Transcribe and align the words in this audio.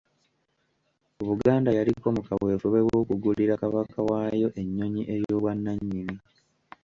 Buganda 1.27 1.69
yaliko 1.77 2.07
mu 2.15 2.21
kaweefube 2.27 2.79
w'okugulira 2.87 3.53
Kabaka 3.61 3.97
waayo 4.09 4.47
ennyonyi 4.61 5.03
ey'obwannanyini. 5.15 6.15